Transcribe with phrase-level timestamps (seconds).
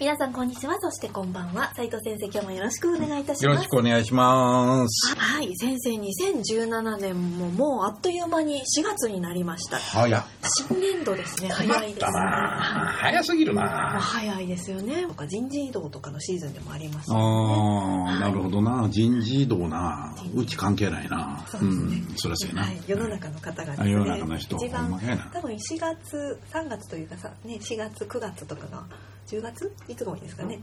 [0.00, 0.78] 皆さんこんにちは。
[0.80, 1.72] そしてこんばんは。
[1.74, 3.44] 斉藤先生今日もよろしくお願いいたします。
[3.46, 5.16] よろしくお願いします。
[5.16, 9.78] はい、先生2017年ももうあっという間に4月になりました。
[9.78, 10.24] 早っ。
[10.68, 12.12] 新年度ですね、早いですね。
[12.12, 13.98] 早すぎるな。
[14.00, 15.04] 早いですよね。
[15.16, 17.22] 他人事異動とかのシーズンでもありますよね。
[17.24, 18.88] ああなるほどな。
[18.88, 20.14] 人事異動な。
[20.32, 21.44] うち関係ないな。
[21.48, 21.96] そうですね。
[21.96, 22.14] ん。
[22.16, 24.92] そりゃそうやな、はい、世の中の方がですあね、世の中の人一番
[25.32, 28.84] 多分4月、3月というかさ、ね、4月、9月とかが、
[29.28, 30.60] 10月いつが多いんですかね？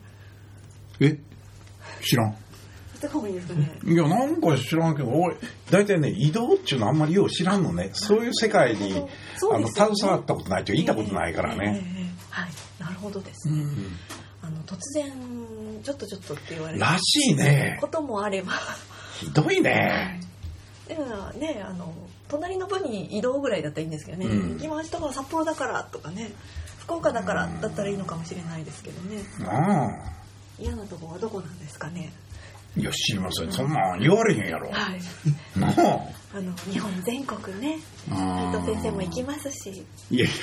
[1.00, 1.18] え
[2.02, 2.32] 知らん。
[2.32, 2.34] い
[3.00, 3.80] つが多いんですかね？
[3.84, 5.36] いやなんか知らんけど俺
[5.70, 7.92] 大体ね移動っていうのあんまりよう知らんのね。
[7.94, 9.06] そういう世界に
[9.54, 13.62] あの携わったことないといたことないからええね、ええええはい、なるほどですね。
[13.62, 13.98] うん。
[14.42, 15.12] あの突然
[15.84, 17.78] ちょっとちょっとって言われるらしいね。
[17.82, 18.54] こともあれば。
[19.20, 20.20] ひどいね。
[20.88, 21.06] でも
[21.38, 21.94] ねあの
[22.28, 24.60] 隣の部に移動ぐらいだったらいいんですけどね、うん。
[24.62, 26.32] 今明日から札幌だからとかね
[26.86, 29.24] 福岡だからだったらいいのかもしれないですけどね。
[30.60, 32.14] 嫌なとこはどこなんですかね。
[32.78, 33.52] いや知りません。
[33.52, 34.70] そんなん言われへんやろ。
[34.70, 35.60] はい。
[35.60, 35.72] なあ。
[36.34, 37.80] あの日本全国ね
[38.12, 39.86] あ斉藤先生も行きますし。
[40.12, 40.34] いやいや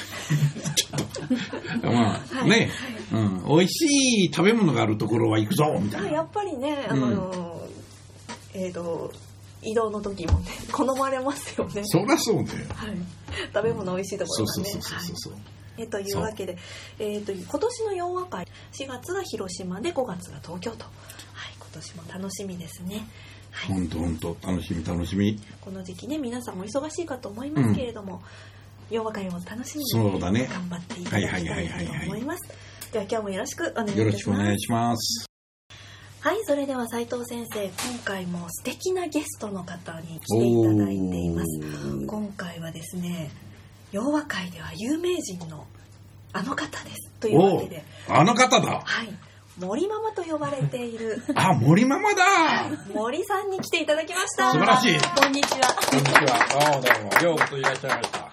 [0.74, 1.92] ちょっと。
[1.92, 2.50] まあ、はい。
[2.50, 2.70] ね、
[3.12, 6.08] うん、美味しい食べ物があるところは行くぞみたいな。
[6.08, 7.68] あやっぱりねあの、
[8.54, 9.12] えっ、と
[9.62, 11.82] 移動の時もね好まれますよね。
[11.84, 12.48] そりゃそうだよ。
[12.74, 12.96] はい、
[13.54, 14.64] 食べ物美味しいところがね。
[14.64, 15.34] そうそうそうそうそう、
[15.82, 16.56] えというわけで、
[16.98, 20.90] えー、と今年の洋和会4月が広島で5月が東京と、は
[21.50, 23.06] い、今年も楽しみですね、
[23.50, 25.38] はい、ほんとほんと楽しみ楽しみ。
[25.60, 28.22] この時期ね皆さんお忙しいかと思いますけれども、
[28.90, 30.48] 洋和会を楽しみにそうだね。
[30.50, 32.48] 頑張っていただきたいなと思います。
[32.92, 35.26] では今日もよろしくお願いいたしよろますしくお願いします。
[36.20, 41.60] はいそれでは斉藤先生今回も素敵なゲストの方に来ていただいています。
[41.60, 42.06] ー。
[42.06, 43.30] 今回はですね
[43.92, 45.66] 洋和会では有名人の
[46.32, 47.84] あの方ですというわおけで。
[48.08, 48.80] あの方だ。
[48.82, 49.08] はい。
[49.60, 51.22] 森ママと呼ばれている。
[51.34, 52.24] あ森ママだ。
[52.94, 54.50] 森さんに来ていただきました。
[54.50, 54.98] 素晴らしい。
[54.98, 55.74] こんにちは。
[55.90, 56.72] こんにちは。
[56.72, 58.18] どうもどうもようこそいらっしゃいました。
[58.18, 58.32] はい。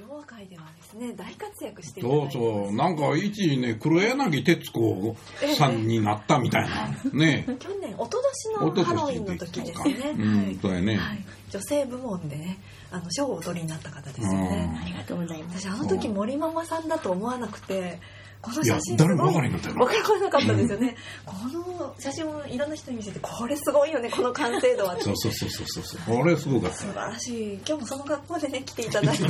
[0.00, 5.16] 洋和会ではですね大活躍していただそいうてそうなんか一時ね黒柳徹子
[5.56, 7.46] さんになったみたいなね。
[7.60, 10.14] 去年一昨年のハロウィンの時ですね。
[10.18, 12.58] うんそうやね、はい、女性部門でね
[12.90, 15.60] あの賞をお取りになった方ですよねうんありがとうございます。
[15.60, 18.00] 私あの時森ママさんだと思わなくて
[18.42, 20.96] このいや写真誰も分からへんかったよからなかったですよね、
[21.26, 26.16] この写真をいろんな人に見せてこれすごいよねこの完成度はそうそうそうそうそうそう。
[26.16, 26.76] これすごかった。
[26.76, 27.54] 素晴らしい。
[27.66, 29.22] 今日もその格好でね来ていただいて。
[29.22, 29.28] よ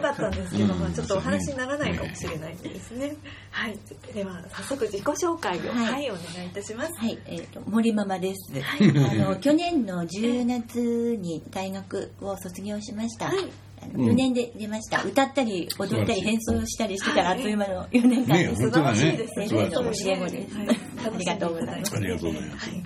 [0.00, 3.16] かったんですけど、まあ、ちょっとお話にならないかもしれないですね。
[3.50, 3.78] はい。
[4.14, 6.92] では早速自己紹介をは、はいいお願いいたします。
[6.94, 8.60] はい、えっ、と森ママです。
[8.60, 8.90] はい。
[8.90, 13.26] あの去年の10月に大学を卒業しました。
[13.26, 13.50] はい
[13.82, 15.02] あの4年で出ました。
[15.02, 18.34] 歌ったり踊ったり変装したりしてたらあっという間の4年間。
[18.34, 18.62] ねです。
[18.62, 19.48] 素晴らしいですね。
[19.48, 19.74] 素晴らしい。
[19.74, 20.68] どうも教え子ですはい
[21.14, 21.96] ありがとうございます。
[21.96, 22.70] ありがとうございます。
[22.70, 22.84] はい、はい、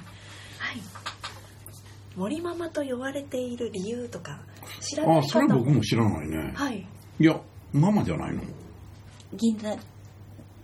[2.17, 4.41] 森ママと呼ばれている理由とか
[4.81, 6.53] 知らない方あそれ僕も知らないね。
[6.55, 6.87] はい。
[7.19, 7.41] いや
[7.73, 8.43] ママじゃないの。
[9.35, 9.77] 銀座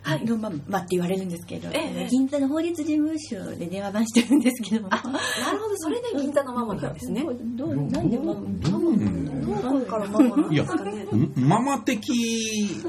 [0.03, 0.25] はい。
[0.25, 4.89] のママって言われるんですけど、ええ銀座の法律事務所で電話番してるんですけども。
[4.91, 5.11] あな
[5.51, 5.77] るほど。
[5.77, 7.23] それで銀座のママなんですね。
[7.55, 8.41] どうなんでママ？
[8.59, 11.05] どうなんどこからママなんですかね
[11.35, 12.83] ママ的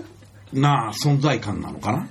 [0.53, 2.09] な存在感なのかなあ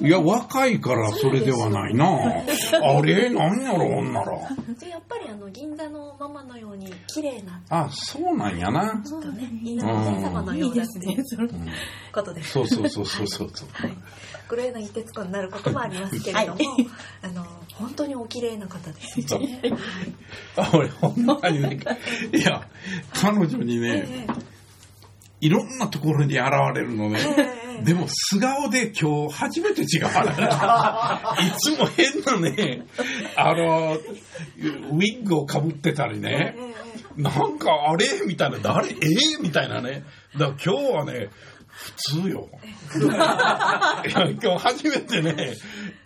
[0.00, 2.06] いや若いからそれではないな。
[2.06, 3.30] あれ？
[3.30, 4.38] なんやろほんなら。
[4.78, 7.60] じゃあやっぱりあの銀座のママのように綺麗な。
[7.70, 9.02] あそうなんやな。
[9.06, 11.50] ちょっとね稲荷天様のようなっていう
[12.12, 13.68] ことですそうそうそうそうそうそう。
[13.72, 13.96] はい、
[14.48, 16.86] 黒柳徹子になることもありますけれども、はい。
[17.22, 19.18] あの本当にお綺麗な方です。
[20.56, 21.80] あ俺ほんまにね。
[22.34, 22.68] いや
[23.14, 24.26] 彼女にねえ
[25.40, 27.18] いろんなところに現れるのね。
[27.36, 32.84] ええでも素顔で今日初めて違う いつも変なね
[33.36, 36.74] あのウィッグをかぶってたりえねえ
[37.18, 37.22] え。
[37.22, 38.88] なんかあれみたいな誰？
[38.88, 40.02] えー、みたいなね。
[40.36, 41.30] だから今日はね
[41.68, 41.92] 普
[42.22, 42.48] 通よ。
[42.98, 43.12] 今
[44.04, 45.54] 日初めてね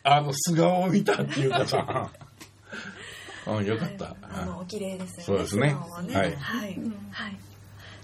[0.02, 2.10] あの素顔を見たっていうかさ。
[3.46, 5.22] あ よかった、あのお綺麗ですよね。
[5.24, 5.68] そうですね。
[5.68, 5.72] ね。
[5.74, 6.30] ははい。
[6.30, 6.34] い。
[7.10, 7.38] はい。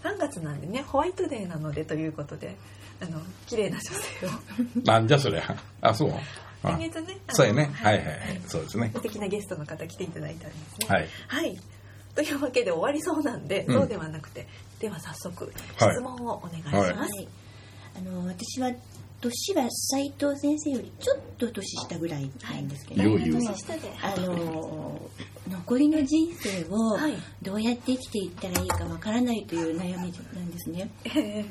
[0.03, 2.57] 3月なんでね、ホワイトデーなのでということで、
[3.01, 5.57] あの綺麗な女性をなんじゃそりゃ。
[5.81, 6.13] あ、そう。
[6.63, 7.71] あ先月ねそうやね。
[7.75, 8.41] はいはいはい。
[8.47, 9.01] そうですね素。
[9.01, 11.09] 敵なゲストの方来ていただいたんですねはい。
[11.29, 11.61] はい。
[12.15, 14.49] というわけで終わりそうなんで、うんそうではなくて、
[14.81, 17.17] では早速はい質問をお願いしはいます。
[17.17, 17.29] はい、
[17.97, 18.73] あの私は
[19.21, 23.91] 年は斉藤先生よりちょっと年下ぐらいなんですけど、よう言う年下で。
[24.01, 25.01] あの
[25.49, 30.91] 残りの人生をはいどうやって生きていったらいいかわからないという悩みなんですね。
[31.05, 31.45] ええ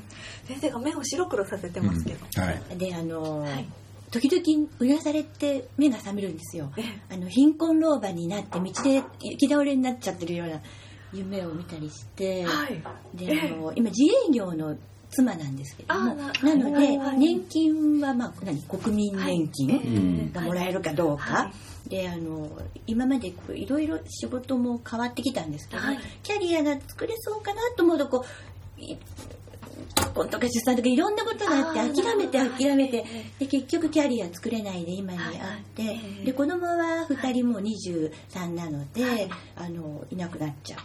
[0.48, 2.42] 先生が目を白黒させてますけど。
[2.42, 2.78] はい。
[2.78, 3.66] であの、はい
[4.10, 6.72] 時々うなされて目が覚めるんですよ。
[6.78, 10.62] ええあの貧困老婆になって道で行き倒れになっちゃってるような
[11.12, 12.82] 夢を見たりして、はい。
[13.14, 14.78] であの今自営業の
[15.10, 18.62] 妻なんですけどもあななので年金は、まあ、何？
[18.64, 19.74] 国民年金う
[20.30, 20.32] ん。
[20.34, 21.52] がもらえるかどうか、は
[21.88, 22.50] であの
[22.86, 26.00] 今までこういろいろ仕事も変わってきたんですけど、はい。
[26.24, 28.26] キャリアが作れそうかなと思うとこ
[28.78, 28.98] うい
[29.96, 33.08] 結婚とか出産とかいろんなことがあって諦めて諦めてはい。
[33.40, 39.30] で結局キャリア作れないで今にあって、で子供は2人もう23なので、はい。
[39.56, 40.80] あのいなくなっちゃう。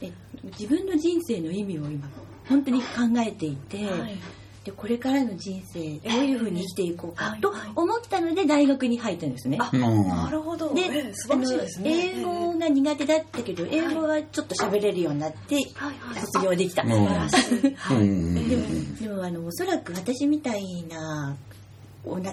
[0.00, 0.12] で
[0.58, 2.08] 自分の人生の意味を今
[2.48, 2.86] 本当に考
[3.26, 4.16] えていて、えはい。
[4.64, 9.58] でこれからの人生どういうふうに生きていこうかと思ったので大学に入ったんですね。
[9.58, 9.70] な
[10.30, 10.72] るほど。
[10.72, 12.14] で、ええ素晴らしいですね。
[12.16, 15.58] 英語が苦手だったけど、英語はちょっと喋れるようになって
[16.32, 16.82] 卒業できた。
[16.82, 17.04] でもで
[19.08, 21.36] もあのおそらく私みたいな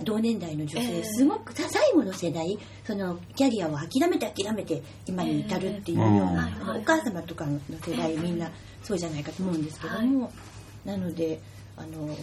[0.03, 1.03] 同年代の女性、ええ。
[1.03, 8.17] すごくさ最後の世代そのキャリアを諦めて諦めて今に至るっていうような、お母様とかの世代、ええ。
[8.17, 8.51] みんな
[8.83, 10.31] そうじゃないかと思うんですけども、
[10.85, 11.39] なので
[11.77, 12.15] あの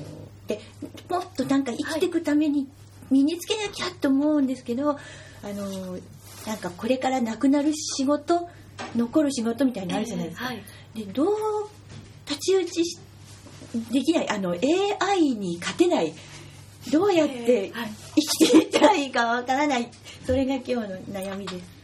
[0.46, 0.60] で
[1.08, 2.68] もっとなんか生きていくために
[3.10, 4.96] 身につけなきゃと思うんですけど、あ
[5.44, 5.98] の
[6.46, 8.48] なんかこれからなくなる仕事
[8.94, 10.46] 残る仕事みたいなのあるじゃないですか。
[10.46, 10.62] はい。
[10.94, 11.26] でどう
[12.26, 12.98] 太刀打ちし
[13.90, 16.14] できないあの AI に勝てない
[16.90, 17.72] どうやって
[18.14, 19.90] 生きていったらいいかわからない
[20.24, 21.78] それが今日の悩みです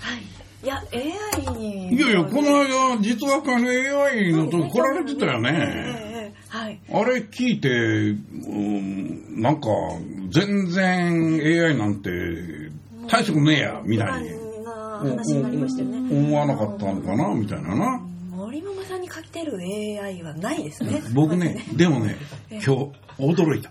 [0.00, 0.38] はい。
[0.64, 1.94] いや、AI に。
[1.94, 5.48] いやいや、この間、実はこの AI のとこ来られてたよええね。
[5.52, 6.80] ええはい。
[6.92, 8.18] あれ聞いて、う
[8.56, 9.68] ん、なんか、
[10.30, 12.10] 全然 AI なんて
[13.06, 14.30] 大したことねえや、みたいに。
[14.98, 15.98] 話になりましたよね。
[15.98, 18.00] 思わなかったのかな、みたいなな。
[18.32, 21.02] 森ママさんにかけてる AI はないですね。
[21.14, 22.16] 僕ね、でもね、
[22.50, 22.70] 今日
[23.18, 23.70] 驚いた。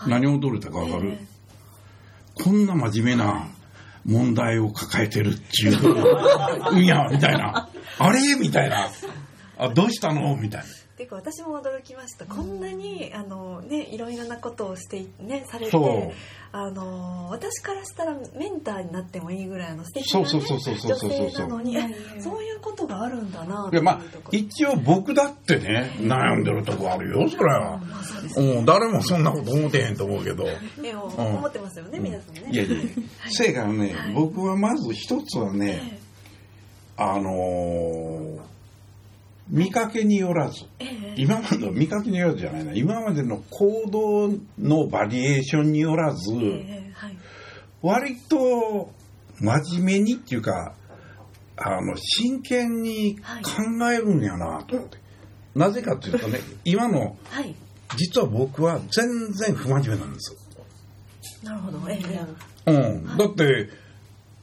[0.00, 0.10] ええ。
[0.10, 1.10] 何驚いたかわかる？
[1.12, 1.26] え
[2.42, 3.48] こんな真面目な
[4.04, 7.68] 問題を抱えてるっていう、うんや、みたいな。
[7.98, 8.34] あれ？
[8.34, 8.88] みたいな。
[9.58, 10.36] あ、どうしたの？
[10.36, 10.66] みたいな。
[10.96, 12.24] ていうか私も驚きました。
[12.24, 15.76] こんなにあのねいろいろなことをしていねされて、
[16.52, 24.00] あの私からしたらメンターになってもいいぐらいの素敵な、ね、そうそうそうそうそうそう女性なのに、えそういうことがあるんだなっていういや、まあ
[24.32, 27.76] 一応僕だってね、悩んでるとこあるよ、それは。
[27.76, 30.44] まあそうですうん、誰もそんなこと思ってへんと思うけど。
[30.44, 32.48] ね、ん思ってますよね、皆さんね。
[32.50, 32.76] いやいや、
[33.28, 36.00] せやからね、はい僕はまず一つはね、
[36.96, 38.55] あのー
[39.48, 40.64] 見かけによらず、
[41.16, 46.32] 今までの見かけによらずじゃないな、今までの行動のバリエーションによらず、
[47.82, 48.90] 割と
[49.38, 50.74] 真面目にっていうか、
[51.56, 54.98] あの、真剣に考えるんやなと思って。
[55.54, 57.54] なぜかっていうとね、 今の、はい。
[57.96, 60.38] 実は僕は全然不真面目なんですよ。
[61.44, 61.80] なるほど。
[61.88, 62.26] ええ。
[62.66, 63.16] えうん。
[63.16, 63.70] だって、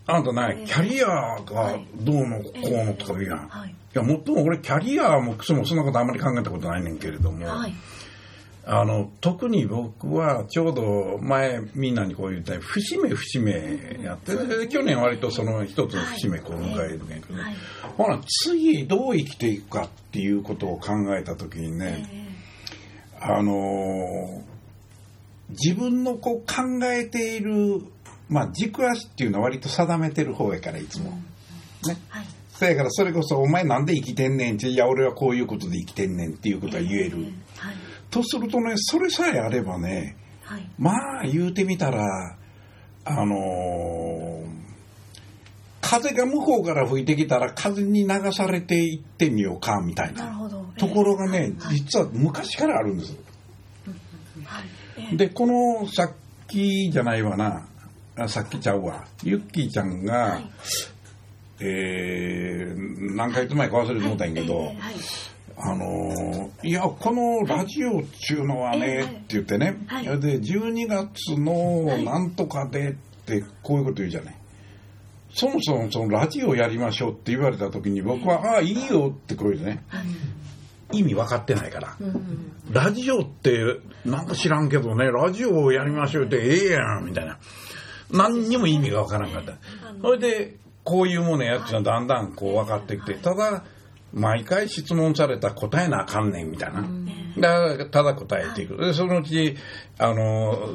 [0.06, 1.88] あんたね、ええキャリアがはい。
[1.96, 3.38] どうのこうのとか言うやん。
[3.46, 3.76] いはい。
[3.94, 7.74] や、もっとも俺、キャリアもクソもそんなことあんまり考えたことないねんけれども、はい。
[8.66, 17.56] あの、特に僕はちょうど前みんなにこう言った節目節目やって、で去年割とその一つの節目こう迎えるんやけど、はい。
[17.98, 22.28] ほら、次どう生きていくかっていうことを考えたときにえね、え
[23.22, 24.54] あのー
[25.50, 27.84] 自分のこう考えている、
[28.34, 31.12] まあ軸足っていうのは割と定めてる方やから、いつも。
[31.12, 31.98] ね。
[32.10, 32.26] はい。
[32.50, 37.18] そやからそれこそ、お前なんで生きてんねんって、いや、俺はこういうことで生きてんねんっていうことは言える。
[37.58, 37.76] はい。
[38.10, 40.70] とするとね、それさえあればね、はい。
[40.78, 42.38] まあ言うてみたら、
[43.06, 44.64] あのー
[45.84, 50.40] 風が向こうから吹いてきたら風に流されていってみようかみたいな
[50.78, 51.76] ところがね、はい。
[51.76, 53.16] 実は昔からあるんです。
[55.16, 56.12] で、このさっ
[56.48, 57.68] きじゃないわな、
[58.16, 60.46] あさっきちゃうわ、ユッキーちゃんが、はい。
[61.60, 64.76] えー何ヶ月前か忘れてもうたんやけど、はい
[65.56, 70.06] あのーいや、このラジオっちゅうのはね、ええって言ってね、はい。
[70.20, 72.94] で、12月のなんとかでっ
[73.26, 74.36] て、こういうこと言うじゃない。
[75.36, 79.84] そもそもそのラジオやりましょうって言われた時に僕は、ああ、いいよってこう言うね。
[80.92, 81.96] 意味分かってないから。
[82.00, 82.52] うん。
[82.72, 87.38] ラジオって、なんか知らんけどね、ラジオをやりましょうってええやん、みたいな。
[88.14, 89.54] 何にも意味が分からんかった。
[90.02, 93.64] それで、こういうものやってのはだんだんこう分かってきて、ただ、
[94.14, 96.84] 毎回質問されたら答えなあかんねん、みたいな。
[97.40, 98.78] だから、ただ答えていく。
[98.78, 99.58] で、そのうち、
[99.98, 100.70] あの、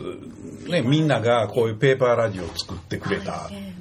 [0.67, 3.49] ね、みんながこういうペーパーラジオを作ってくれた。
[3.49, 3.75] ね。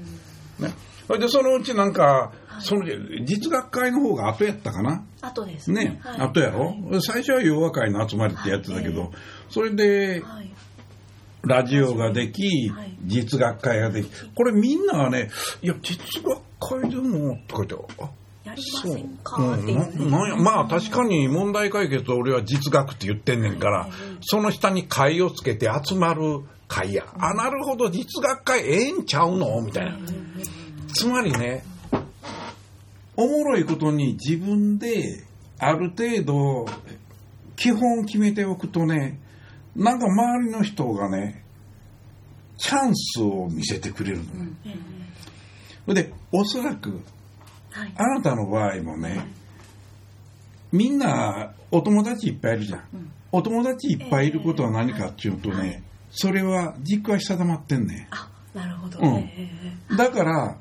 [1.07, 2.85] それで、そのうちなんか、その、
[3.23, 5.05] 実学会の方が後やったかな？
[5.21, 6.75] あとですね、はいあとやろ？
[7.01, 9.11] 最初は洋和会の集まりってやってたけど、
[9.49, 10.51] それではい
[11.47, 15.29] ラジオができはい、実学会ができ、これみんながね、
[15.61, 18.09] いや、実学会でも、とか言って、あ
[18.43, 19.55] やりまそうせんか？
[19.55, 20.11] っていううん。
[20.11, 23.89] ななんやまあ確かに問題解決は俺は実学って言ってんねんから、
[24.21, 27.05] その下に会をつけて集まる会や。
[27.17, 29.61] あ、なるほど、実学会ええんちゃうの？
[29.61, 29.97] みたいな。
[30.93, 31.63] つまりね、
[33.17, 35.25] おもろいことに自分で
[35.59, 36.65] ある程度
[37.55, 39.19] 基本決めておくとね、
[39.77, 41.43] なんか周りの人がね、
[42.57, 44.23] チャンスを見せてくれるの。
[45.85, 46.99] それで、おそらく、
[47.69, 47.93] はい。
[47.95, 49.27] あなたの場合もね、
[50.71, 52.81] みんなお友達いっぱいいるじゃん。
[53.31, 59.05] お友達いっぱいいることは何かっていうとね、それは軸は定まってんねあなるほど、うん。
[59.17, 59.51] え
[59.91, 59.95] え。
[59.95, 60.57] だから、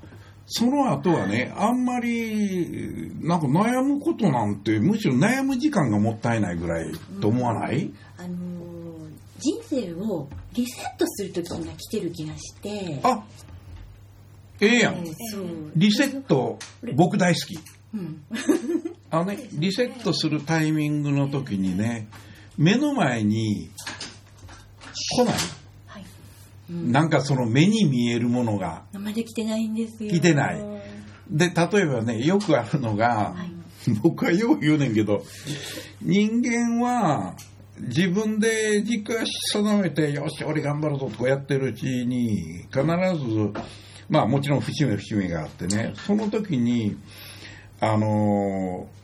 [0.46, 6.92] その後はね、あんまり、なんか悩むことなんて、むしろ悩む時間がもったいないぐらい
[7.22, 8.55] と思わない、あのー
[9.38, 13.24] 人生をリセットする時が来てる気がしてあ、
[14.60, 14.94] ええやん。
[14.96, 16.58] えーリセット、
[16.94, 17.58] 僕大好き。
[17.94, 18.22] うん
[19.10, 22.08] あのね、リセットするタイミングの時にね、
[22.58, 23.70] 目の前に
[25.16, 25.34] 来ない？
[25.86, 26.04] はい
[26.68, 28.82] なんかその目に見えるものが。
[28.92, 30.60] まだ来てないんですよ来てない
[31.30, 33.36] で、例えばね、よくあるのが、
[34.02, 35.24] 僕はよう言うねんけど、
[36.02, 37.36] 人間は
[37.78, 43.52] 自分で軸足定めて、よし、俺頑張るぞとこうやってるうちに、必ず、
[44.08, 46.96] まあもちろん節目節目があってね、その時に、
[47.80, 48.96] あのー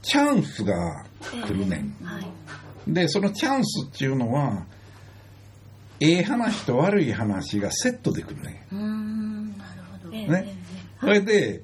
[0.00, 1.96] チャンスが来るねん。
[2.02, 2.24] はい。
[2.86, 4.64] で、そのチャンスっていうのは、
[6.00, 10.14] ええ話と悪い話がセットで来るねうーんなるほど。
[10.14, 10.56] ええね。
[11.00, 11.62] それで、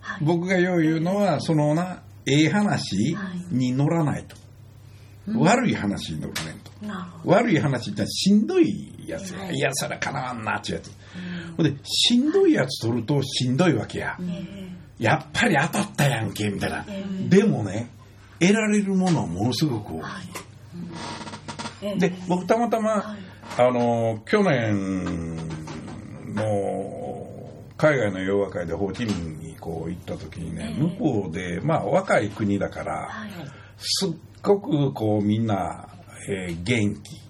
[0.00, 0.24] はい。
[0.24, 3.14] 僕がよう言うのは、そのな、ええ話
[3.50, 4.36] に乗らないと。
[5.34, 6.70] 悪い話に乗るねんと。
[7.24, 9.50] 悪い話ってしんどいやつや。
[9.50, 10.90] いや、それかなわんなっていうやつ。
[11.56, 14.16] ほんで、しんどいやつ取るとしんどいわけや。
[14.20, 14.68] え
[14.98, 17.04] やっぱり当たったやんけ、みたいなえ。
[17.28, 17.90] でもね、
[18.38, 20.02] 得られるものはものすごく多い。
[21.82, 23.18] ええで、僕たまたま、はい
[23.58, 25.36] あの、去年
[26.34, 27.06] の
[27.76, 33.30] 海外の洋和会でホーチミンにこう行った時にね、ええ向こうで、まあ若い国だから、はい
[33.78, 34.10] すっ
[34.42, 35.88] ごくこうみんな、
[36.28, 37.20] えー元気。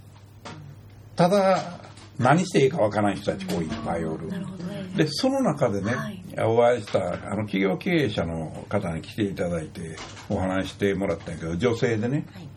[1.16, 1.80] ただ、
[2.18, 4.28] 何していいかわからない人たちこういっぱいおる。
[4.96, 6.22] で、その中でね、はい。
[6.44, 9.96] お会いしたあの企業経営者の方に来ていただいて
[10.28, 12.48] お話してもらったんやけど、女性でね、はい。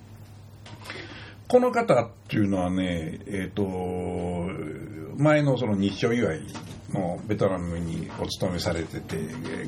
[1.48, 3.64] この方っていうのはね、えっ、と、
[5.18, 6.42] 前のその日照祝い
[6.94, 9.18] のベトナムにお勤めされてて、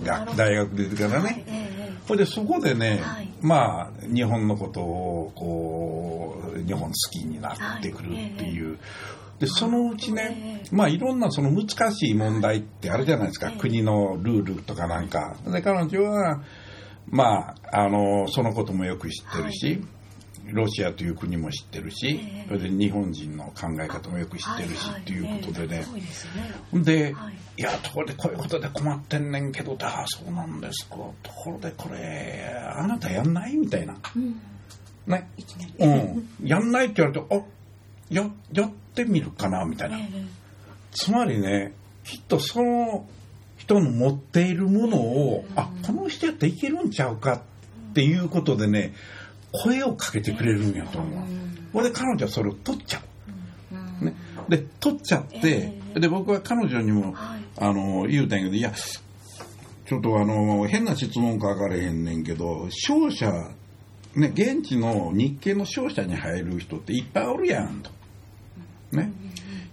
[0.06, 1.61] が大学出てからね、ええ
[2.08, 3.30] ほいでそこでね、はい。
[3.42, 8.78] まあ日本のことをこう日本好きになってくるっていう、
[9.40, 13.60] でそのうちね、まあいろんなその難しい問題ってあるじゃないですか、ええ。
[13.60, 15.38] 国のルールとかなんか。
[15.46, 16.44] で彼女は
[17.08, 19.82] まああのそのこともよく知ってるし、
[20.46, 25.86] ロシアという国も知ってるし、ええそれで日本人の考え方もよく知ってるし、はいっていうことでね、
[26.74, 27.16] で
[27.58, 30.96] いい、や、ところでこういうことで困ってんねんけど、だ、そうなんですか。
[31.24, 33.96] ところでこれ、あなたやんないみたいな。
[34.16, 34.42] うん
[35.08, 35.30] ね。
[35.80, 36.30] うん。
[36.44, 37.42] やんないって言われて、あ、
[38.10, 39.98] や、やってみるかなみたいな。
[39.98, 40.42] ええ
[40.92, 43.06] つまりね、きっとその
[43.58, 48.94] 人の持っているものを、あ、この人やっていけるんちゃうかっていうことでね、
[49.52, 51.20] 声をかけてくれるんやと思う。
[51.74, 54.06] ほんで彼女はそれを取っちゃう。
[54.06, 54.14] ね。
[54.50, 63.32] で、取っちゃって、で、僕は彼女にも、はいあの、言うたんやけど、いや、ちょっとあの、変な質問か分からへんねんけど、商社、
[64.16, 67.92] ね、現地の日系の商社に入る人っていっぱいおるやん、と。
[68.96, 69.12] ね。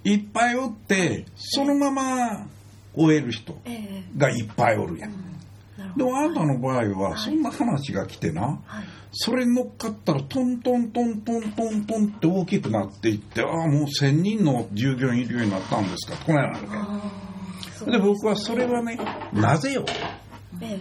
[0.04, 2.46] いっぱいおって、そのまま
[2.94, 5.27] 終える人ええがいっぱいおるやん。
[5.96, 8.84] でもあなたの場合は、そんな話が来てな、はい。
[9.12, 16.16] それに乗っかったらトントントントントントンって大きくなっていって、ああ、もう1000人の従業員いるようになったんですか？
[16.26, 16.52] このよ
[17.86, 17.90] う。
[17.90, 18.98] なで僕はそれはね、
[19.32, 19.84] なぜよ。
[20.60, 20.80] え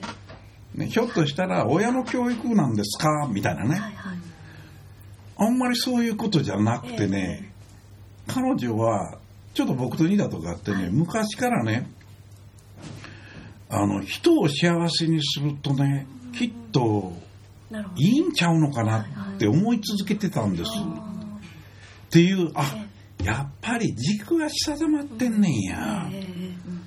[0.75, 3.27] ね、ひょっとしたら親の教育なんですか？
[3.31, 4.17] みたいなね、はいはい。
[5.37, 7.53] あんまりそういうことじゃなくてね、
[8.27, 9.19] 彼女は
[9.53, 11.89] ちょっと僕と似たとこあってね、昔からね
[13.69, 16.07] あの人を幸せにするとね
[16.37, 17.13] きっと
[17.97, 19.01] いいんちゃうのかな
[19.35, 20.71] って思い続けてたんです。
[20.71, 22.85] っていうあ
[23.23, 26.09] やっぱり軸が定まってんねんや。
[26.11, 26.25] え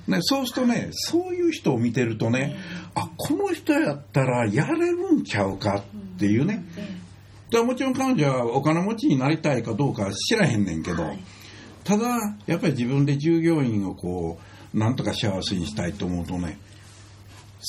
[0.07, 2.57] えね、そうするとねそういう人を見てるとね
[2.95, 6.65] あこの人やったらやれるんちゃうかっていうね。
[7.51, 11.19] だもちろん彼女はお金持ちになりたいかどうかは知らへんねんけど、はい。
[11.83, 14.39] ただやっぱり自分で従業員をこ
[14.73, 16.57] うなんとか幸せにしたいと思うとね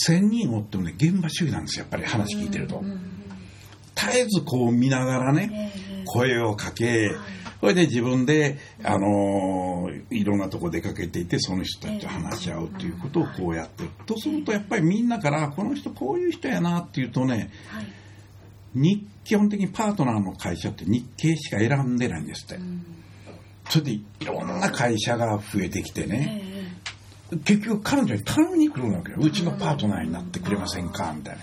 [0.08, 2.82] 1000人おってもね現場主義なんですよやっぱり話聞いてると。
[3.94, 5.72] 絶えずこう見ながらね
[6.06, 7.14] 声をかけ
[7.60, 14.18] それで自分で、あのーいろんなとこ出かけていてその人たちと話し合うということをこうやってると。
[14.18, 17.86] するとやっぱりみんなからこの人こういう人やなっていうとねはい。
[18.74, 22.58] 日基本的にパートナーの会社って日系しか選んでないんですって。
[23.68, 26.42] それでいろんな会社が増えてきてね、
[27.44, 29.18] 結局彼女に頼みに来るわけよ。
[29.20, 31.12] うちのパートナーになってくれませんか？
[31.16, 31.42] みたいな。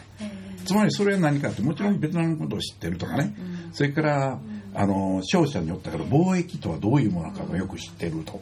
[0.66, 3.36] つまりそれは何かってもちろんベトナムのことを知ってるとかね、
[3.74, 4.40] それから
[4.76, 8.42] あの商社によったから貿易とはどういうものかもよく知ってると。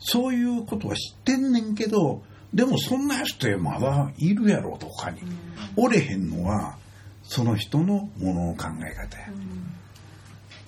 [0.00, 2.22] そういうことは知ってんねんけど
[2.52, 5.20] でもそんな人まだいるやろと他に、
[5.76, 6.76] おれへんのは
[7.22, 9.28] その人のものの考え方や、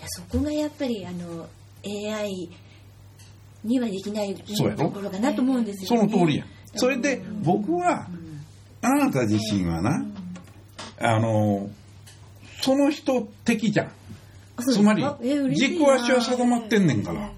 [0.06, 1.46] そこがやっぱりあの
[1.84, 2.48] AI
[3.64, 6.12] にはできないところかなと思うんですそよね。
[6.12, 6.44] の通りや
[6.76, 8.06] それで僕は
[8.82, 10.04] あなた自身はな
[11.00, 11.70] あの
[12.60, 13.90] その人的じゃん。
[14.60, 15.04] つまり
[15.54, 17.20] 軸足は定まってんねんから。
[17.22, 17.30] や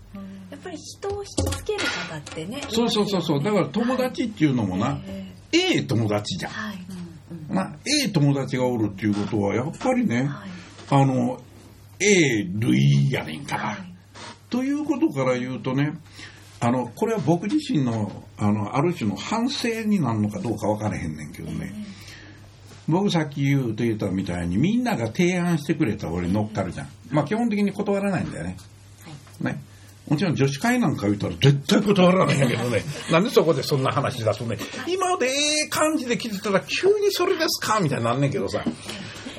[0.56, 3.42] っぱり人を引きつける方ってねそうそうそうそう。
[3.42, 6.52] だから友達っていうのもな、えええ友達じゃん。
[6.52, 7.54] えはい。
[7.54, 10.48] なええ友達がおるっていうことはやっぱりね、はい。
[10.90, 11.40] あの
[12.00, 13.95] ええ類やねんから、はい
[14.50, 15.92] ということから言うとね
[16.60, 21.74] あのこれは僕自身のあのある種の反省になるのかどうか分からへんねんけどね、
[22.88, 26.88] 僕さっき言うと言ったみたいにみんなが提案してくれたら俺乗っかるじゃん。
[27.10, 28.56] まあ基本的に断らないんだよね。
[29.40, 29.60] ね。
[30.08, 32.82] もちろん女子会なんか言ったら絶対断らないんやけどね。
[33.10, 34.56] なんでそこでそんな話出すとね。
[34.86, 35.30] 今までえ
[35.66, 37.80] え感じで聞いてたら急にそれですか？
[37.80, 38.64] みたいになんねんけどさ。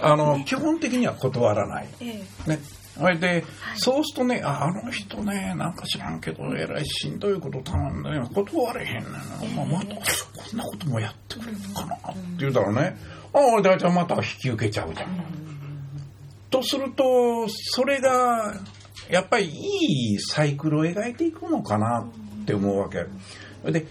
[0.01, 1.87] あの基本的には断らない。
[2.01, 2.23] え。
[2.47, 2.59] ね。
[2.97, 3.43] それで、
[3.75, 9.19] そうするとね、あ、あの人ね、なんか知らんけど、えらいしんどいこと頼んでね、断れへんねんな。
[9.55, 10.01] まあ、また、こ
[10.53, 12.97] んなこともやってくれるのかなって言うたらね、
[13.33, 15.09] ああ、大体また引き受けちゃうじゃん。
[16.49, 18.55] とすると、それが、
[19.09, 22.01] やっぱりいいサイクルを描いていくのかな
[22.41, 23.05] って思うわけ。
[23.71, 23.85] で、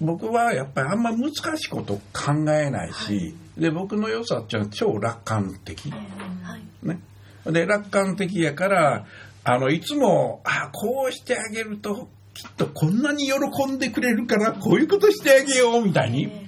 [0.00, 5.90] 僕はやっぱりあんまり難しいこと考えないし、で、僕の良さっていうのは超楽観的。
[5.90, 6.98] はいね。
[7.46, 9.06] で、楽観的やから、
[9.44, 16.42] あの、いつも、あ、こうしてあげると、きっとこんなに喜んでくれるから、こういうことしてあげよう、みたいに。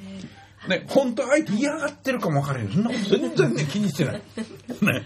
[0.68, 2.70] ね、本当相手嫌がってるかもわからへん。
[2.70, 4.22] そんなこと全然ね、気にしてない。
[4.80, 5.04] ね。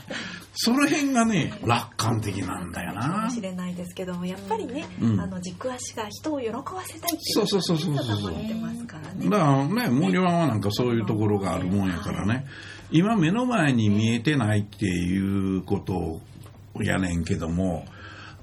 [0.61, 3.31] その辺がね、楽観的なんだよなかも。
[3.31, 12.44] しれないですけどもやっぱりね、うんあの軸足が人を喜ばせたいっていそうそうそうそうそう定まってますからねだからね、森湾はなんかそういうところがあるもんやからね、
[12.90, 16.20] 今目の前に見えてないっていうこと
[16.83, 17.87] やねんけども、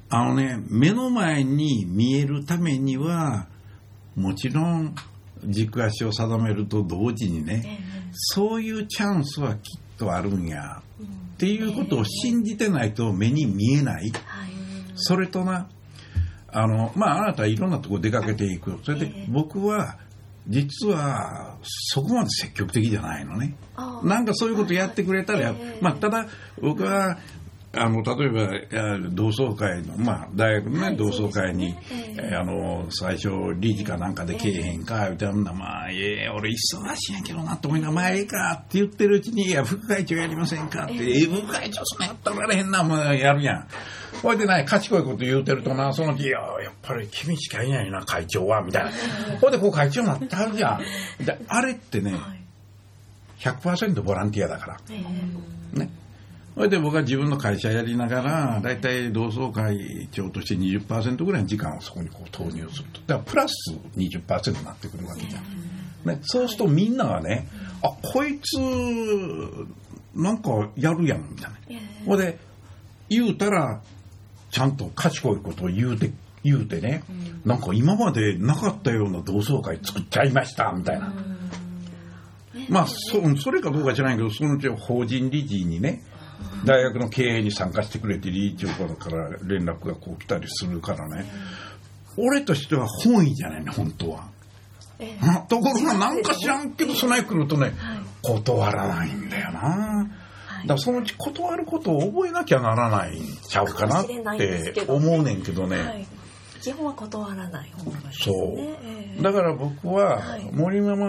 [0.09, 3.47] あのね、目の前に見えるためには、
[4.15, 4.95] もちろん
[5.45, 7.79] 軸足を定めると同時にね、
[8.11, 10.81] そういうチャンスはきっとあるんや、
[11.33, 14.11] っていうことを信じてないと目に見えない。
[14.11, 14.55] はい
[14.95, 15.67] それとな、
[16.47, 18.79] あの、まあ、あなたはいろんなとこ出かけていく。
[18.83, 19.97] それで僕は、
[20.47, 23.55] 実は、そこまで積極的じゃないのね。
[24.03, 26.27] なんかそういうことやってくれたらまあ、ただ、
[26.61, 27.17] 僕は、
[27.77, 36.55] あの、例えば、同窓会の、まあ、大学のね、はい同窓会に、ねえええーあの、最初、理事かなんかでけえへんか、みたいな、まあ、ええ俺忙
[36.95, 43.67] しいんやけどな、と思いながら、まあ、ええか、って言ってるうちに、いや、副会長やりませんかって、ええ、副会長そんなやったられへんな、もうやるやん。
[44.21, 48.91] ほいでない、賢いこと言うてるとな、その時、いや、やっぱり君しかいないな、会長は、みたいな。
[49.41, 50.79] ほいで、こう会長になってはるじゃん。
[51.23, 52.13] で、あれってね、
[53.39, 54.77] 100%ボランティアだから。
[55.73, 55.89] ね。
[56.55, 63.01] それで僕は自分の会社やりながら、だいたい同窓会長として20%ぐらいの時間をそこにこう投入すると。
[63.07, 65.43] だからプラス20%になってくるわけじゃん。
[66.05, 67.47] ね、そうするとみんながね、
[67.83, 68.57] あ、こいつ、
[70.15, 71.79] なんかやるやん、みたいな。
[72.05, 72.37] ほんで、
[73.09, 73.81] 言うたら、
[74.49, 76.11] ちゃんと賢いことを言うて、
[76.45, 77.03] 言うてね、
[77.43, 81.13] なんか今までなかったような同窓会作っちゃいました、みたいな。
[82.69, 86.01] まあそそれかどうか知らないけどそのうち法人理事にね
[86.63, 91.25] 大学の経営に参加してくれて理事長から連絡がこう来たりするからね
[92.17, 94.29] 俺としては本意じゃないね本当は。
[94.99, 97.73] えあところがなんか知らんけど備え来るとね
[98.21, 100.09] 断らないんだよな。
[100.61, 106.07] だからそのうち断ることを覚えなきゃならないんちゃうかなって思うねんけどね。
[106.71, 108.55] はい、基本は断らないですそう。
[108.55, 108.77] ね。
[108.83, 109.21] ええ。
[109.21, 110.49] だから僕ははい。
[110.51, 111.05] 森ママ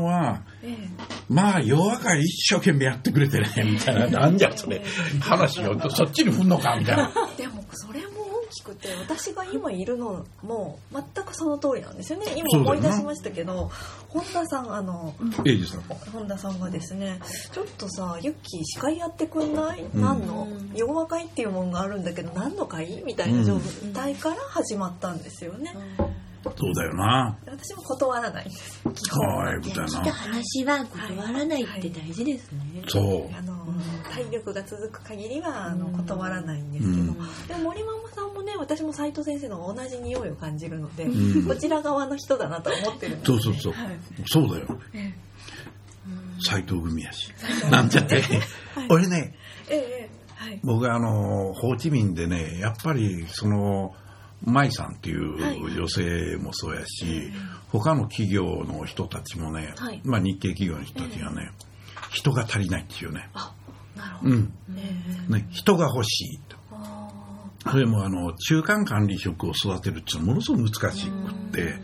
[0.00, 0.76] はえ
[1.28, 4.82] まあ夜明かり一生懸命やってくれてねみたいななんじゃそれ。
[5.20, 7.12] 話をそっちに振んのかみたいな
[8.98, 12.26] 大きくて私が今いるのも全くその通りなんですよね。
[12.36, 13.70] 今思い出しましたけど
[14.08, 15.14] 本田さんあの
[16.12, 17.20] 本田さんがですね
[17.52, 19.90] ちょっとさユッキー司会やってくんない、ん。
[19.94, 20.48] 何の？
[20.74, 23.02] 洋和会っていうもんがあるんだけど何の会？
[23.04, 23.58] みたいな状
[23.92, 25.74] 態から始まったんですよね、
[26.42, 27.36] そうだよな。
[27.44, 32.82] 私も断らないはいみたい来たな話は断らないって大事ですね。
[32.88, 33.34] そう。
[33.36, 33.66] あの
[34.10, 37.46] 体力が続く限りはあの断らないんですけど、うん。
[37.46, 41.46] でも森ママさんもね私も斉藤先生の同じ匂いを感じるので、ん。
[41.46, 43.26] こちら側の人だなと思ってるんで。
[43.26, 43.72] すそうそうそう。
[43.74, 43.98] はい。
[44.26, 44.80] そうだよ。
[44.94, 45.12] え
[46.42, 47.32] 斎藤組やし。
[47.70, 48.22] なんちゃって。
[48.88, 49.34] 俺ね
[49.68, 50.60] えええはい。
[50.64, 53.94] 僕はあのホーチミンでねやっぱりその
[54.44, 57.30] 舞さんっていう女性もそうやし、
[57.68, 60.00] 他の企業の人たちもね、はい。
[60.04, 61.52] まあ、日系企業の人たちがね、
[62.10, 63.52] 人が足りないっていうね、あ
[63.96, 64.52] なるほど、うん。
[64.76, 64.96] え
[65.28, 65.32] え。
[65.32, 66.56] ね、人が欲しいと。
[66.70, 71.74] あそれもあの中間管理職を育てるっていうのはものすごく難しくって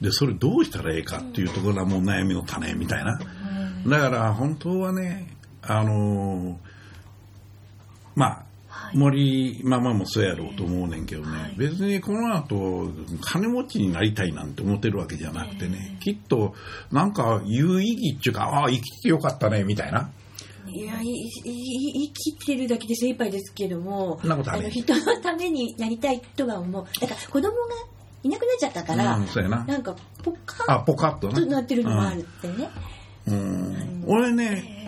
[0.00, 3.18] でそれどうしたらええかっていうところがもう悩みの種みたいな。
[3.86, 6.58] ーだから本当はねあの
[8.14, 8.46] まあはい
[8.92, 11.54] 森ママもそうやろうと思うねんけどね、はい。
[11.56, 12.88] 別にこの後
[13.20, 16.54] 金持ちになりたいなんて思ってるわけじゃなくてね、きっと
[16.92, 20.10] なんか有意義っていうかああ生きてよかったねみたいな。
[20.66, 26.86] いやいいい生きてるだけで精一杯ですけどもあの人のためになりたいとは思う。
[27.00, 27.54] だから子供が
[28.22, 29.64] いなくなっちゃったから、うん、そうやな。
[29.64, 31.60] なんかポカあポカッとな。
[31.60, 32.70] ってるのもあるってね、
[33.28, 34.83] うん、俺ね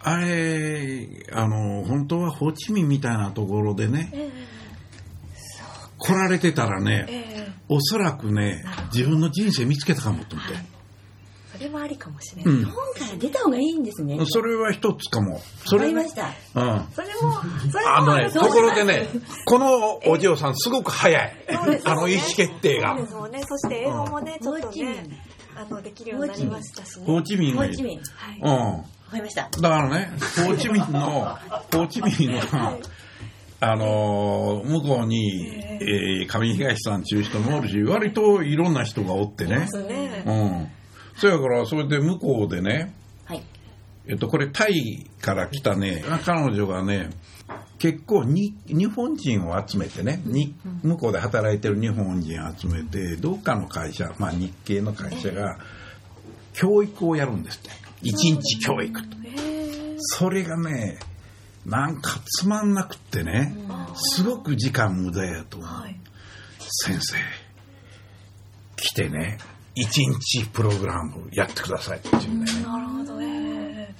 [0.00, 4.30] あれあの本当はホーチミンみたいなところでねえ
[5.98, 7.52] 来られてたらえねええ。
[7.68, 10.54] おそらくね自分の人生見つけたかもと思って、
[11.52, 12.64] それもありかもしれない、うん。
[12.64, 12.80] 日本か
[13.10, 14.18] ら出た方がいいんですね。
[14.26, 15.40] それは一つかも。
[15.66, 16.62] それねわかりました。
[16.62, 16.86] うん。
[16.92, 17.32] それも
[17.70, 19.08] それもあのね、ところでね、
[19.44, 21.32] このお嬢さんすごく早い。
[21.52, 21.88] そうです。
[21.88, 22.96] よねあの意思決定が。
[22.96, 23.02] そう。
[23.02, 23.42] ですもんね。
[23.46, 27.22] そして英語もね、ちょっとホーチミンね、あのできるようになりましたしホーね。
[27.24, 27.74] チミンがいい。
[27.74, 27.98] ホーチミン。
[27.98, 28.40] はい。
[28.40, 28.84] うん。
[29.08, 31.38] わかりましただからね、ホーチミンの、
[31.72, 32.40] ホーチミンの、
[33.60, 35.48] あのー向こうに、
[35.80, 39.60] えー上東さんっていう人もおるし、割といろんな人がおってね。
[39.60, 40.22] ですね。
[40.26, 40.68] うん。
[41.16, 42.92] そやから、それで向こうでね、
[43.24, 43.42] はい
[44.06, 47.08] えっと、これタイから来たね、彼女がね、
[47.78, 55.58] 結構に日本人を集めてね、に向こうで働いてる日本人を集めて、どっかの会社、まあ日系の会社が、
[56.52, 57.87] 教育をやるんですって。
[58.02, 59.16] 一日教育と。
[59.24, 60.96] えーそれがね、
[61.66, 63.52] なんかつまんなくってね、
[63.96, 65.68] すごく時間無駄やと思う。
[65.68, 65.96] はい。
[66.60, 67.16] 先生、
[68.76, 69.38] 来てね、
[69.74, 72.44] 一日プログラムやってくださいって言うね。
[72.62, 73.20] なるほど。
[73.20, 73.92] え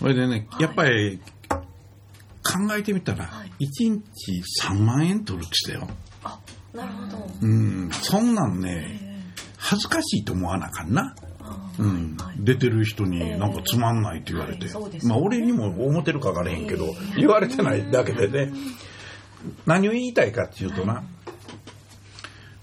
[0.00, 5.96] それでね、やっぱり考えてみたらはい、1日3万円取るって言ってたよ。
[6.24, 6.40] ーあ、
[6.76, 7.30] なるほど。
[7.40, 11.14] うん、そんなんえね、ー恥ずかしいと思わなあかんな。
[11.78, 12.16] うん。
[12.16, 14.66] はい、出てる人えにえなんかつまんないって言われて。
[15.04, 17.20] まあ俺にも思ってるか分からへんけどええ。
[17.20, 18.52] 言われてないだけでね。
[19.66, 21.02] 何を言いたいかっていうとな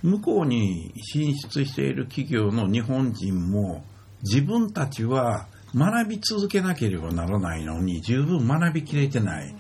[0.04, 3.84] 向こうに進出している企業の日本人も
[4.22, 9.56] 自分たちは学び続けなければならないのに十分学びきれてない。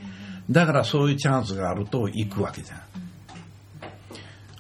[0.50, 2.82] だからそういうチャンスがあると行くわけじゃん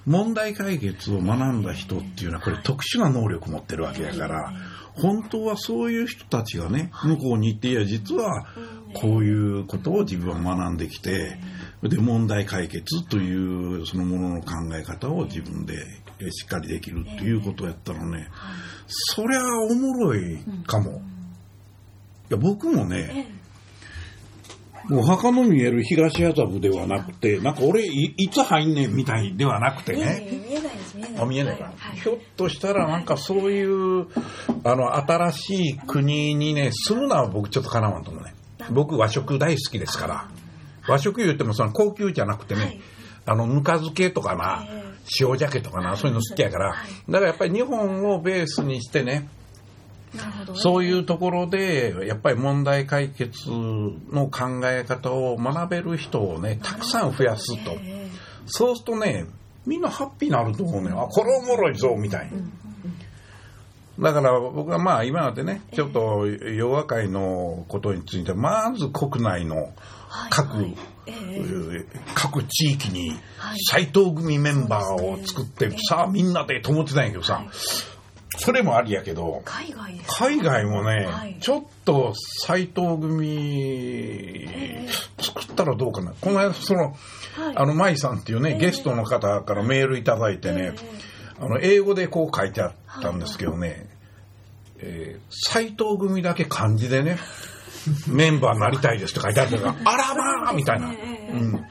[0.07, 4.53] 問題解決を学んだ人っていうのはこれ特殊な能力を持ってるわけだから
[4.93, 8.47] 本当はそういう人たちがね向こうに行っていや実は
[8.93, 11.37] こういうことを自分は学んできて
[11.83, 13.35] で問題解決とい
[13.81, 15.75] うそのものの考え方を自分で
[16.31, 18.29] しっかりできるっていうことをやったらね。
[18.87, 21.01] そりゃおもろいかも。
[22.29, 23.36] いや僕もね
[24.89, 30.27] もう墓の見える東麻布ではなくてなんか俺いいつ入んねんみたいではなくてね。
[30.47, 31.21] 見えないです見えない。
[31.21, 34.07] あ見えないか、はいひょっとしたらなんかそういう
[34.63, 38.33] あの新しい国にね住むのは僕ちょっとかなわんと思うね。
[38.71, 40.29] 僕和食大好きですから。
[40.87, 42.81] 和食言ってもその高級じゃなくてね、はい。
[43.25, 44.87] あのぬか漬けとかな、え
[45.19, 46.75] 塩鮭とかなそういうの好きやから、
[47.09, 49.29] だからやっぱり日本をベースにしてね
[50.55, 57.71] そういうところで、やっぱり問題解決の考え方を学べる人をね、たくさん増やすと。
[57.81, 58.09] え
[58.45, 59.25] そうするとね、
[59.65, 60.91] みんなハッピーになると思うね。
[60.91, 62.37] あ、これおもろいぞ、みたいな。
[63.99, 69.73] だから僕はまあ今までね、ちょっと洋和会のことについて、まず国内の
[70.29, 70.67] 各、
[72.13, 73.11] 各地域に
[73.69, 77.43] 斎藤組メンバーを作って、さあみんなでと思ってたんやけどさ、
[78.35, 81.37] それもありやけど、海外です海外もね、はい。
[81.39, 82.13] ちょっと
[82.45, 84.87] 斎藤組
[85.21, 86.13] 作ったらどうかな。
[86.19, 86.95] この間、その、はい。
[87.55, 90.73] あの、舞さんっていうね、ゲストの方からメールいただいてね、
[91.39, 93.87] あの、英語でこう書いてあったんですけどね、
[94.79, 97.17] えー斎藤組だけ漢字でね、
[98.07, 100.91] メンバーになりたいですって書いてあったから、 あらまあみたいな。
[100.91, 101.31] ええ。
[101.31, 101.53] うん。
[101.53, 101.63] はい。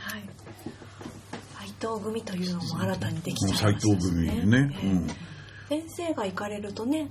[1.59, 4.71] 斎藤組というのも新たにできちゃいま斎したし藤組ね。
[4.75, 4.89] ええ。
[4.89, 5.07] うん
[5.69, 7.09] 先生が行かれるとね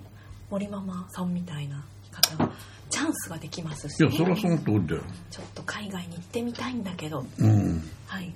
[0.50, 2.52] 森ママさんみたいな方が
[2.90, 5.02] チャンスができますし、いや、ね、そりゃその通りだよ。
[5.30, 7.26] ちょっと海外に行ってみたいんだけど。
[7.40, 7.82] うん。
[8.08, 8.32] はい。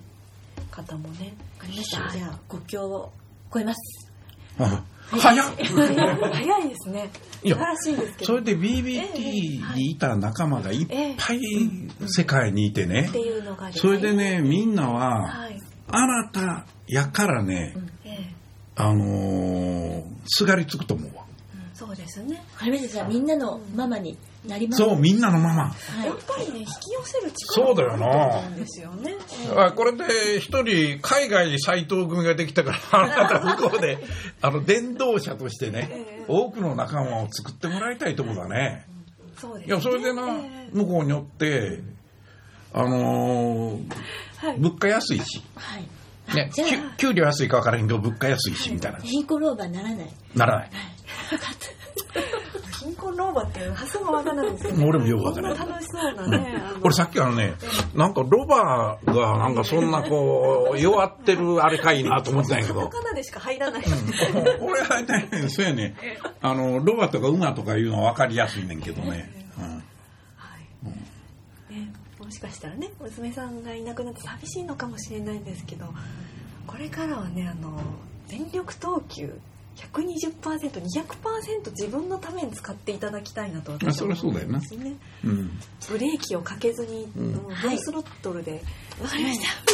[0.70, 2.10] 方もねわかりました。
[2.10, 3.12] じゃあ国境を
[3.52, 4.12] 越えます。
[4.58, 5.46] あ早っ。
[5.56, 7.10] 早いですね。
[7.44, 8.26] いや素晴らしいですけど。
[8.26, 11.40] それで BBT にいた仲間がいっぱい
[12.08, 13.08] 世界にいてね。
[13.10, 18.39] っ、ていうのがそれでね、みんなは、はい、あなたやからね、ええ
[18.80, 21.24] あのーすがりつくと思うわ。
[21.24, 21.30] うん
[21.76, 22.36] そうですね。
[22.36, 24.84] わかりましたじみんなのママになります。
[24.84, 25.70] そう、みんなのまま。
[25.70, 26.08] はい。
[26.08, 29.16] やっぱりね引き寄せる力そうだよながあるんですよね。
[29.56, 33.98] あこれで一人海外に斎藤組ができたから、あなた向こうで、
[34.42, 38.86] あの、伝道者としてねええ、多くの仲間を作ってもらいたいとこだね。
[39.38, 39.74] そうですね。
[39.74, 41.82] いや、それでなええ、向こうによって、
[42.74, 43.90] あのー
[44.38, 44.58] はい。
[44.58, 45.84] 物価安いし、はい
[46.36, 46.52] ね、
[46.98, 49.00] 給料安いか分からへんけど、物価安いし、みたいな。
[49.00, 50.70] 貧困老婆にならないならない。
[52.80, 54.86] 貧困老婆っていう発想がわからないんですよ、ね。
[54.86, 56.64] 俺もよくわからない楽しそうなね。
[56.66, 57.54] あの俺さっきあのね、
[57.94, 62.88] なんかロバがなんかそんなこう、弱ってるあれかいなと思ってたんやけど。
[62.88, 63.84] カナでしか入らない。
[64.62, 65.96] 俺は大体そうやね。
[66.42, 69.39] あの、ロバとか馬とかいうのは分かりやすいねんけどね。
[72.30, 75.88] もしかしたらね、娘さんがいなくなって寂しいのかもしれないんですけど、
[76.68, 77.82] これからはね、あの、
[78.28, 79.34] 全力投球、
[79.94, 84.96] 120%、200%自分のために使っていただきたいなと私は思うんですね。
[85.24, 85.52] うん。
[85.90, 87.32] ブレーキをかけずに、うん。
[87.34, 88.62] もうフルスロットルで、
[89.02, 89.70] わかりました。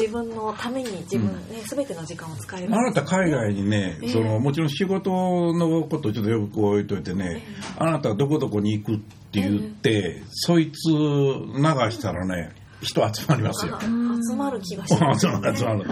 [0.00, 2.74] 自分のために自分ね、すべての時間を使える。
[2.74, 5.10] あなた海外にねええ、その、もちろん仕事
[5.54, 7.42] のことをちょっとよく置いといてね、
[7.78, 13.76] あなたどこどこに行くって言って、そいつ流したらね、人集まりますよ。
[13.76, 13.80] あ。
[13.80, 15.78] 集まる気がします、 集まる集まる。
[15.80, 15.88] はい。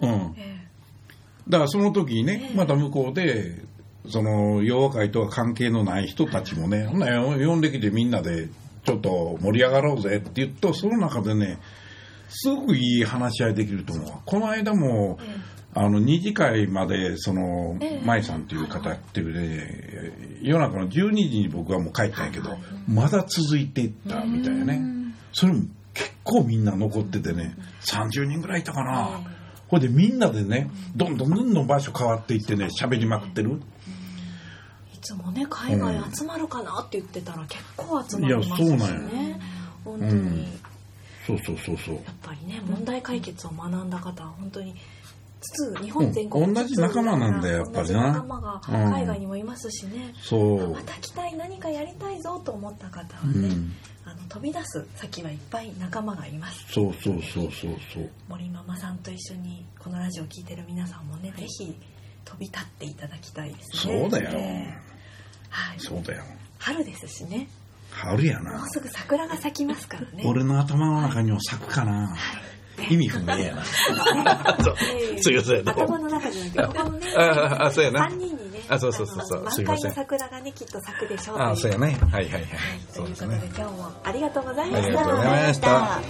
[0.00, 0.57] うん。
[1.48, 3.62] えだからその時にねえ、えまた向こうで、
[4.08, 8.48] その、洋和会とは関係のない人たちもね、ほんなら呼んできてみんなで、
[8.84, 11.58] ちょっと盛り上がろうぜって言うと、その中でね、
[12.28, 14.20] すごくいい話し合いできると思うわ。
[14.24, 24.82] この間も、えあの、二次会まで、そのええ、舞さんっていう方やってるね、夜中の12時に僕はもう帰ったんやけどはい、まだ続いていったみたいなね。
[25.32, 29.20] それも結構みんな残っててね、30人ぐらいいたかな。
[29.68, 33.60] ほいでみんなでね、どんどんどんどん場所変わっていってね、喋りまくってる。
[34.94, 38.98] いつもね海外集まるかなって言ってたら結構集まりますしいやそうなんや。
[38.98, 39.40] ね
[39.84, 40.42] 本当に、うん。
[40.42, 40.48] や
[41.26, 41.96] そうそうそうそう。
[41.96, 44.74] っぱりね問題解決を学んだ方は本当に
[45.40, 46.54] つつ日本全国うん。
[46.54, 48.00] 同じ仲間なんだよやっぱりな。
[48.02, 50.70] 同じ仲間が海外にもいますしね、そう。
[50.72, 50.80] ま。
[50.82, 53.72] た来たい何かやりたいぞと思った方はね、うん。
[54.08, 56.72] あの飛び出す先はいっぱい仲間がいます。
[56.72, 58.08] そうそうそうそうそう。
[58.26, 61.76] 森ママさんと一緒にこのラジオを聞いてる皆さんもねぜひ
[62.24, 64.00] 飛び立っていただきたいですね。
[64.00, 64.30] そうだよ。
[64.32, 64.78] ええ。
[65.50, 65.80] はい。
[65.80, 66.24] そうだよ。
[66.58, 67.48] 春ですしね。
[67.90, 68.58] 春やな。
[68.58, 68.68] もう。
[68.68, 70.22] すぐ桜が咲きますからね。
[70.24, 72.16] 俺の頭の中にも咲くかな。
[72.88, 73.64] 意味不明やな。
[74.64, 75.18] そうええ。
[75.22, 75.68] すいません。
[75.68, 78.08] 頭の中じゃなくてここのね ああそうやな。
[78.08, 78.37] 3人
[78.68, 81.98] あそうそうそうそうあのすいません満開の桜がねきっと咲くでしょうあ、そうやね。
[82.10, 82.42] はいはいはい。
[82.92, 83.60] とそうですねいうことで。
[83.62, 86.00] 今日もありがとうございましたありがとうございました。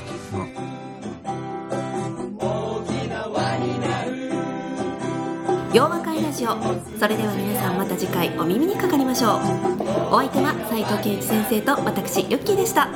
[5.74, 6.56] 洋和会ラジオ
[6.98, 9.38] それでは皆さんまた次回お耳にかかりましょう
[10.10, 12.88] お相手は斉藤圭一先生と私ユッキーでした